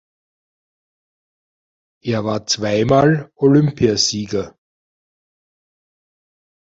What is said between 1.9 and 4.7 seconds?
Er war zweimal Olympiasieger.